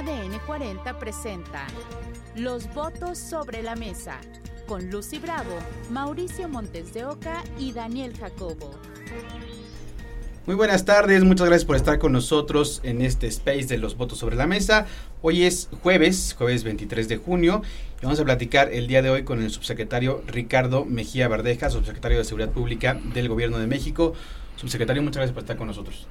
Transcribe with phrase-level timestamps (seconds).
[0.00, 1.66] ADN 40 presenta
[2.34, 4.18] Los votos sobre la mesa
[4.66, 5.58] con Lucy Bravo,
[5.90, 8.70] Mauricio Montes de Oca y Daniel Jacobo.
[10.46, 14.16] Muy buenas tardes, muchas gracias por estar con nosotros en este space de los votos
[14.16, 14.86] sobre la mesa.
[15.20, 17.60] Hoy es jueves, jueves 23 de junio,
[18.00, 22.16] y vamos a platicar el día de hoy con el subsecretario Ricardo Mejía Bardeja, subsecretario
[22.16, 24.14] de Seguridad Pública del Gobierno de México.
[24.56, 26.06] Subsecretario, muchas gracias por estar con nosotros.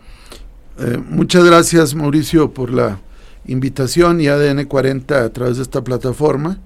[0.78, 3.00] Eh, muchas gracias Mauricio por la
[3.46, 6.60] invitación y ADN 40 a través de esta plataforma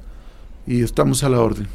[0.65, 1.67] y estamos a la orden.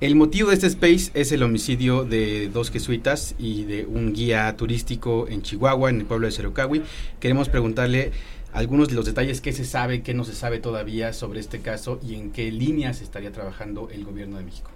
[0.00, 4.54] El motivo de este space es el homicidio de dos jesuitas y de un guía
[4.56, 6.82] turístico en Chihuahua, en el pueblo de Cerocahui.
[7.20, 8.12] Queremos preguntarle
[8.52, 12.00] algunos de los detalles, qué se sabe, qué no se sabe todavía sobre este caso
[12.06, 14.70] y en qué líneas estaría trabajando el gobierno de México.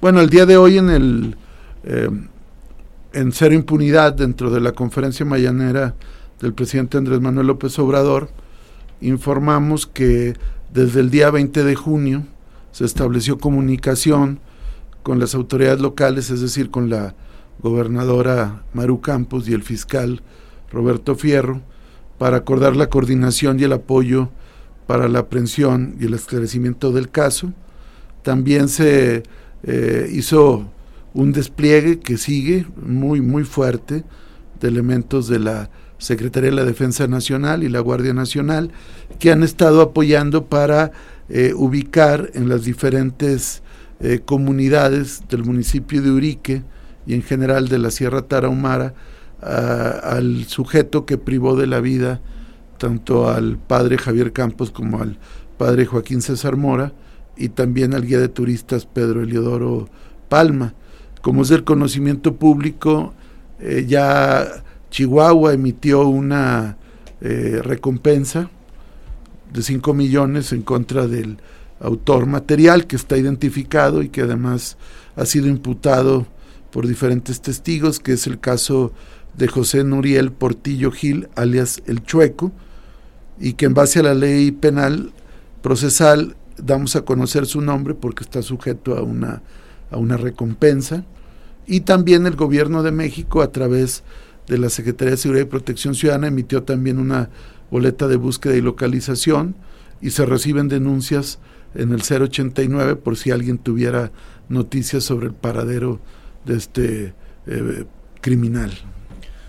[0.00, 1.36] Bueno, el día de hoy en el
[1.84, 2.08] eh,
[3.12, 5.94] en cero impunidad dentro de la conferencia mañanera
[6.40, 8.30] del presidente Andrés Manuel López Obrador,
[9.00, 10.34] informamos que
[10.72, 12.24] desde el día 20 de junio
[12.72, 14.40] se estableció comunicación
[15.02, 17.14] con las autoridades locales, es decir, con la
[17.62, 20.22] gobernadora Maru Campos y el fiscal
[20.70, 21.60] Roberto Fierro,
[22.18, 24.30] para acordar la coordinación y el apoyo
[24.86, 27.52] para la aprehensión y el esclarecimiento del caso.
[28.22, 29.22] También se
[29.62, 30.70] eh, hizo
[31.14, 34.04] un despliegue que sigue muy, muy fuerte
[34.60, 35.70] de elementos de la
[36.00, 38.72] Secretaría de la Defensa Nacional y la Guardia Nacional,
[39.18, 40.90] que han estado apoyando para
[41.28, 43.62] eh, ubicar en las diferentes
[44.00, 46.62] eh, comunidades del municipio de Urique
[47.06, 48.94] y en general de la Sierra Tarahumara
[49.42, 52.20] al sujeto que privó de la vida
[52.80, 55.18] tanto al padre Javier Campos como al
[55.58, 56.92] padre Joaquín César Mora
[57.36, 59.88] y también al guía de turistas Pedro Eliodoro
[60.30, 60.74] Palma.
[61.20, 63.12] Como es del conocimiento público,
[63.60, 64.46] eh, ya
[64.90, 66.76] Chihuahua emitió una
[67.20, 68.50] eh, recompensa
[69.52, 71.38] de 5 millones en contra del
[71.80, 74.76] autor material que está identificado y que además
[75.16, 76.26] ha sido imputado
[76.70, 78.92] por diferentes testigos, que es el caso
[79.36, 82.52] de José Nuriel Portillo Gil, alias El Chueco,
[83.38, 85.12] y que en base a la ley penal
[85.62, 89.42] procesal damos a conocer su nombre porque está sujeto a una,
[89.90, 91.04] a una recompensa.
[91.66, 94.04] Y también el gobierno de México a través de
[94.58, 97.30] la Secretaría de Seguridad y Protección Ciudadana emitió también una
[97.70, 99.54] boleta de búsqueda y localización
[100.00, 101.38] y se reciben denuncias
[101.74, 104.10] en el 089 por si alguien tuviera
[104.48, 106.00] noticias sobre el paradero
[106.44, 107.14] de este
[107.46, 107.84] eh,
[108.20, 108.72] criminal.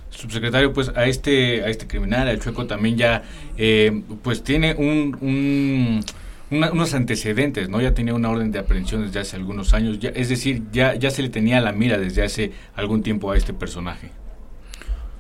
[0.10, 3.24] Subsecretario, pues a este a este criminal, al Chueco también ya
[3.58, 6.04] eh, pues tiene un,
[6.52, 7.82] unos antecedentes, ¿no?
[7.82, 11.22] Ya tenía una orden de aprehensión desde hace algunos años, es decir, ya, ya se
[11.22, 14.12] le tenía la mira desde hace algún tiempo a este personaje.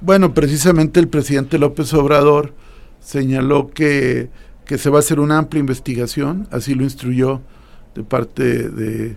[0.03, 2.55] Bueno, precisamente el presidente López Obrador
[3.01, 4.31] señaló que,
[4.65, 7.41] que se va a hacer una amplia investigación, así lo instruyó
[7.93, 9.15] de parte de,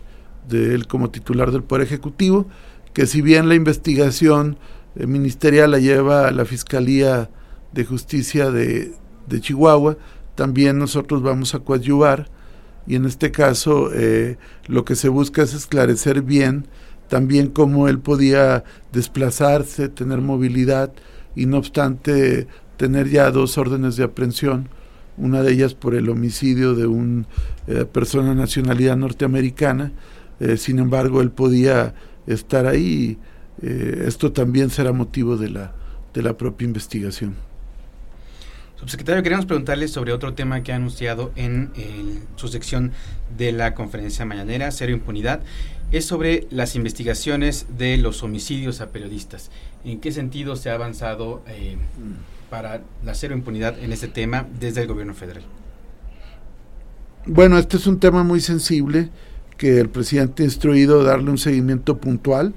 [0.51, 2.47] él como titular del Poder Ejecutivo,
[2.93, 4.59] que si bien la investigación
[4.95, 7.31] eh, ministerial la lleva a la Fiscalía
[7.73, 8.93] de Justicia de,
[9.27, 9.97] de, Chihuahua,
[10.35, 12.29] también nosotros vamos a coadyuvar
[12.87, 14.37] y en este caso eh,
[14.67, 16.67] lo que se busca es esclarecer bien
[17.09, 20.93] también cómo él podía desplazarse, tener movilidad
[21.37, 24.69] y no obstante tener ya dos órdenes de aprehensión,
[25.17, 27.25] una de ellas por el homicidio de una
[27.67, 29.93] eh, persona de nacionalidad norteamericana,
[30.41, 31.95] eh, sin embargo él podía
[32.27, 33.19] estar ahí,
[33.63, 35.73] eh, esto también será motivo de la,
[36.13, 37.37] de la propia investigación.
[38.77, 41.71] Subsecretario, queríamos preguntarle sobre otro tema que ha anunciado en
[42.37, 42.91] su sección
[43.39, 45.41] de la conferencia mañanera, Cero Impunidad
[45.93, 49.51] es sobre las investigaciones de los homicidios a periodistas.
[49.85, 51.77] ¿En qué sentido se ha avanzado eh,
[52.51, 55.45] para la cero impunidad en ese tema desde el gobierno federal?
[57.27, 59.11] Bueno, este es un tema muy sensible
[59.57, 62.55] que el presidente ha instruido darle un seguimiento puntual.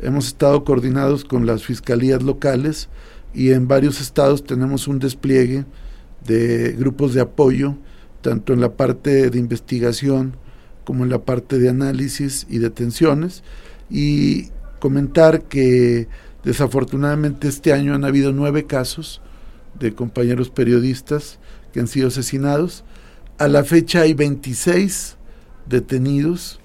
[0.00, 2.88] Hemos estado coordinados con las fiscalías locales
[3.34, 5.64] y en varios estados tenemos un despliegue
[6.26, 7.76] de grupos de apoyo,
[8.20, 10.36] tanto en la parte de investigación,
[10.86, 13.42] como en la parte de análisis y detenciones
[13.90, 16.06] y comentar que
[16.44, 19.20] desafortunadamente este año han habido nueve casos
[19.78, 21.40] de compañeros periodistas
[21.72, 22.84] que han sido asesinados.
[23.36, 25.16] A la fecha hay 26
[25.68, 26.60] detenidos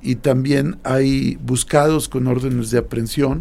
[0.00, 3.40] y también hay buscados con órdenes de aprehensión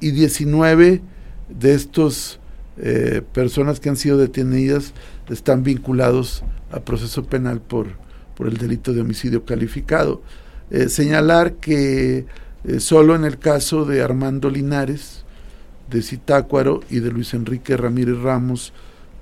[0.00, 1.02] y 19
[1.50, 2.40] de estos
[2.78, 4.94] eh, personas que han sido detenidas
[5.28, 6.42] están vinculados
[6.72, 7.88] a proceso penal por
[8.40, 10.22] por el delito de homicidio calificado.
[10.70, 12.24] Eh, señalar que
[12.64, 15.26] eh, solo en el caso de Armando Linares,
[15.90, 18.72] de Citácuaro y de Luis Enrique Ramírez Ramos,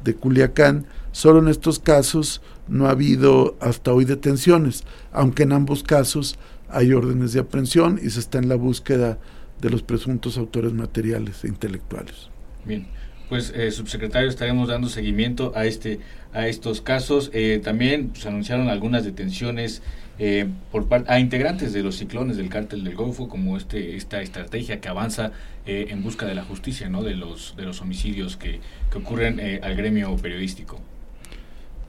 [0.04, 0.86] de Culiacán.
[1.10, 6.38] Solo en estos casos no ha habido hasta hoy detenciones, aunque en ambos casos
[6.68, 9.18] hay órdenes de aprehensión y se está en la búsqueda
[9.60, 12.28] de los presuntos autores materiales e intelectuales.
[12.64, 12.86] Bien,
[13.28, 15.98] pues eh, subsecretario estaremos dando seguimiento a este
[16.32, 17.30] a estos casos.
[17.32, 19.82] Eh, también se pues, anunciaron algunas detenciones
[20.20, 24.80] eh, por a integrantes de los ciclones del cártel del Golfo, como este esta estrategia
[24.80, 25.30] que avanza
[25.64, 27.04] eh, en busca de la justicia, ¿no?
[27.04, 28.58] De los de los homicidios que,
[28.90, 30.80] que ocurren eh, al gremio periodístico.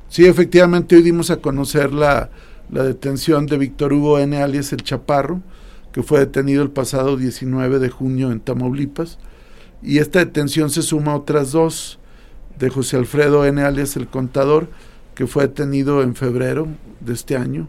[0.09, 2.30] Sí, efectivamente hoy dimos a conocer la,
[2.71, 4.38] la detención de Víctor Hugo N.
[4.38, 5.41] alias El Chaparro,
[5.91, 9.18] que fue detenido el pasado 19 de junio en Tamaulipas.
[9.81, 11.97] Y esta detención se suma a otras dos,
[12.59, 13.61] de José Alfredo N.
[13.61, 14.67] alias El Contador,
[15.15, 16.67] que fue detenido en febrero
[17.00, 17.67] de este año,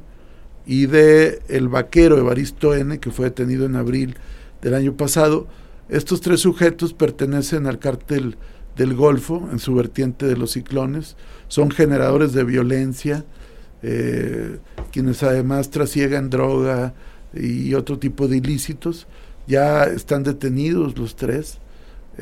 [0.66, 4.16] y de el vaquero Evaristo N, que fue detenido en abril
[4.62, 5.46] del año pasado.
[5.88, 8.36] Estos tres sujetos pertenecen al cártel
[8.76, 11.16] del Golfo, en su vertiente de los ciclones,
[11.48, 13.24] son generadores de violencia,
[13.82, 14.58] eh,
[14.92, 16.94] quienes además trasiegan droga
[17.34, 19.06] y otro tipo de ilícitos.
[19.46, 21.58] Ya están detenidos los tres,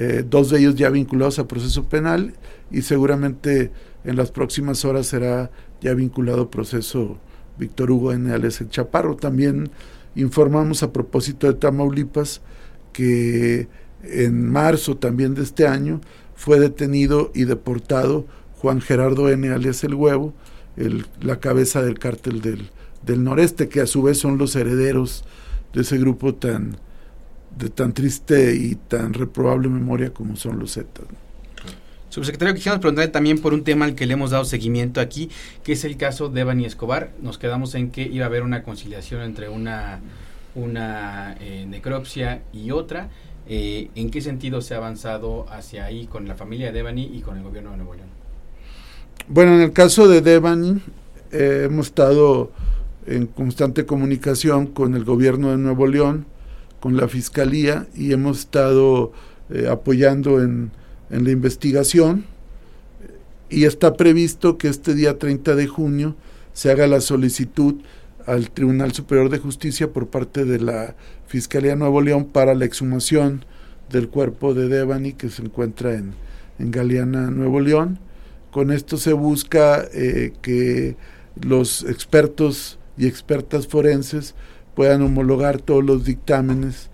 [0.00, 2.34] eh, dos de ellos ya vinculados a proceso penal
[2.70, 3.72] y seguramente
[4.04, 5.50] en las próximas horas será
[5.80, 7.18] ya vinculado proceso
[7.58, 8.32] Víctor Hugo N.
[8.32, 9.16] El Chaparro.
[9.16, 9.70] También
[10.14, 12.42] informamos a propósito de Tamaulipas
[12.92, 13.66] que
[14.04, 16.00] en marzo también de este año
[16.36, 18.24] fue detenido y deportado
[18.58, 19.48] Juan Gerardo N.
[19.48, 20.32] alias El Huevo,
[20.76, 22.70] el, la cabeza del cártel del,
[23.04, 25.24] del noreste, que a su vez son los herederos
[25.72, 26.76] de ese grupo tan,
[27.56, 31.06] de tan triste y tan reprobable memoria como son los Zetas.
[32.10, 35.28] Subsecretario, quisiéramos preguntarle también por un tema al que le hemos dado seguimiento aquí,
[35.62, 37.10] que es el caso de Bani Escobar.
[37.20, 40.00] Nos quedamos en que iba a haber una conciliación entre una,
[40.54, 43.10] una eh, necropsia y otra.
[43.46, 47.20] Eh, ¿En qué sentido se ha avanzado hacia ahí con la familia de Devani y
[47.20, 48.08] con el gobierno de Nuevo León?
[49.28, 50.80] Bueno, en el caso de Devani,
[51.30, 52.50] eh, hemos estado
[53.06, 56.26] en constante comunicación con el gobierno de Nuevo León,
[56.80, 59.12] con la fiscalía y hemos estado
[59.68, 60.70] apoyando en
[61.10, 62.24] en la investigación
[63.48, 66.16] y está previsto que este día 30 de junio
[66.52, 67.76] se haga la solicitud
[68.26, 70.96] al Tribunal Superior de Justicia por parte de la
[71.26, 73.44] Fiscalía Nuevo León para la exhumación
[73.90, 76.12] del cuerpo de Devani que se encuentra en,
[76.58, 77.98] en Galeana, Nuevo León.
[78.50, 80.96] Con esto se busca eh, que
[81.40, 84.34] los expertos y expertas forenses
[84.78, 86.88] puedan homologar todos los dictámenes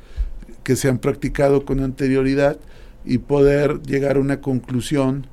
[0.62, 2.56] que se han practicado con anterioridad
[3.04, 5.26] y poder llegar a una conclusión,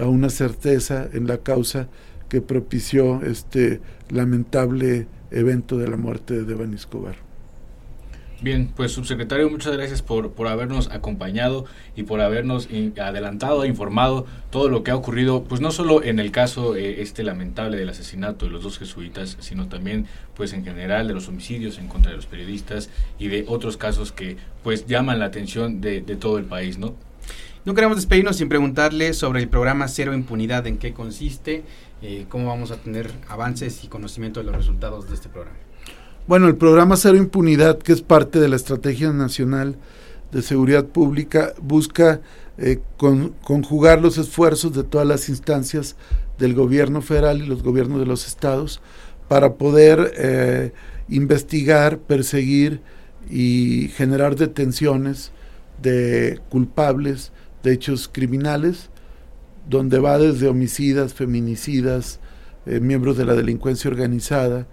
[0.00, 1.88] a una certeza en la causa
[2.28, 3.80] que propició este
[4.10, 7.27] lamentable evento de la muerte de Devan Escobar.
[8.40, 11.64] Bien, pues subsecretario, muchas gracias por, por habernos acompañado
[11.96, 12.68] y por habernos
[13.02, 17.02] adelantado e informado todo lo que ha ocurrido, pues no solo en el caso eh,
[17.02, 20.06] este lamentable del asesinato de los dos jesuitas, sino también
[20.36, 24.12] pues en general de los homicidios en contra de los periodistas y de otros casos
[24.12, 26.94] que pues llaman la atención de, de todo el país, ¿no?
[27.64, 31.64] No queremos despedirnos sin preguntarle sobre el programa Cero Impunidad, en qué consiste,
[32.02, 35.58] eh, cómo vamos a tener avances y conocimiento de los resultados de este programa.
[36.28, 39.76] Bueno, el programa Cero Impunidad, que es parte de la Estrategia Nacional
[40.30, 42.20] de Seguridad Pública, busca
[42.58, 45.96] eh, conjugar los esfuerzos de todas las instancias
[46.38, 48.82] del gobierno federal y los gobiernos de los estados
[49.26, 50.74] para poder eh,
[51.08, 52.82] investigar, perseguir
[53.30, 55.32] y generar detenciones
[55.80, 57.32] de culpables
[57.62, 58.90] de hechos criminales,
[59.66, 62.20] donde va desde homicidas, feminicidas,
[62.66, 64.66] eh, miembros de la delincuencia organizada,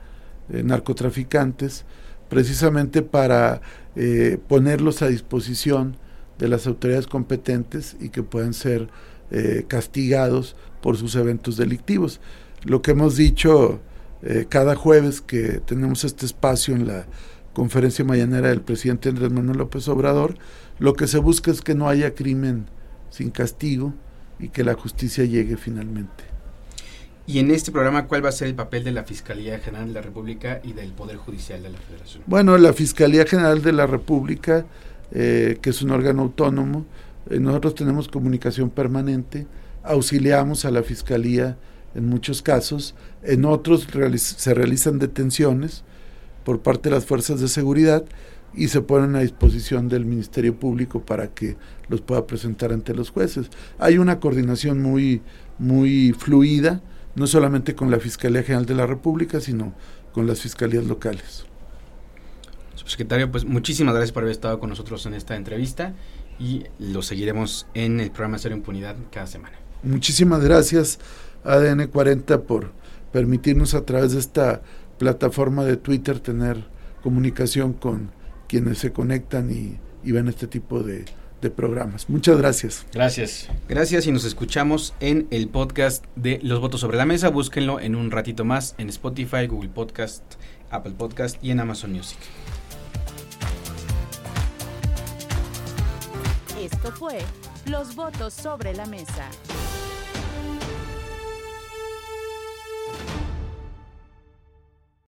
[0.52, 1.86] eh, narcotraficantes,
[2.30, 3.62] precisamente para
[3.96, 5.98] eh, ponerlos a disposición
[6.38, 8.90] de las autoridades competentes y que puedan ser
[9.68, 12.22] castigados por sus eventos delictivos.
[12.64, 13.82] Lo que hemos dicho
[14.50, 17.08] cada jueves que tenemos este espacio en la
[17.54, 20.38] conferencia mañanera del presidente Andrés Manuel López Obrador,
[20.78, 22.66] lo que se busca es que no haya crimen
[23.10, 23.96] sin castigo
[24.40, 26.35] y que la justicia llegue finalmente.
[27.28, 29.94] Y en este programa, ¿cuál va a ser el papel de la Fiscalía General de
[29.94, 32.24] la República y del Poder Judicial de la Federación?
[32.28, 34.66] Bueno, la Fiscalía General de la República,
[35.12, 36.86] eh, que es un órgano autónomo,
[37.30, 39.48] eh, nosotros tenemos comunicación permanente,
[39.84, 41.58] auxiliamos a la Fiscalía
[41.96, 45.84] en muchos casos, en otros se realizan detenciones
[46.44, 48.06] por parte de las fuerzas de seguridad
[48.54, 51.58] y se ponen a disposición del Ministerio Público para que
[51.90, 53.50] los pueda presentar ante los jueces.
[53.80, 55.22] Hay una coordinación muy,
[55.58, 56.82] muy fluida,
[57.16, 59.74] no solamente con la Fiscalía General de la República, sino
[60.14, 61.46] con las fiscalías locales.
[62.76, 65.94] Subsecretario, pues muchísimas gracias por haber estado con nosotros en esta entrevista
[66.40, 69.56] y lo seguiremos en el programa Cero Impunidad cada semana.
[69.84, 71.00] Muchísimas gracias
[71.44, 72.72] ADN 40 por
[73.12, 74.62] permitirnos a través de esta
[74.98, 76.66] plataforma de Twitter tener
[77.02, 78.12] comunicación con
[78.48, 81.06] quienes se conectan y, y ven este tipo de,
[81.42, 82.10] de programas.
[82.10, 82.86] Muchas gracias.
[82.94, 83.50] Gracias.
[83.68, 87.30] Gracias y nos escuchamos en el podcast de Los Votos sobre la Mesa.
[87.30, 90.24] Búsquenlo en un ratito más en Spotify, Google Podcast,
[90.72, 92.20] Apple Podcast y en Amazon Music.
[96.60, 97.20] Esto fue
[97.68, 99.30] Los Votos sobre la Mesa.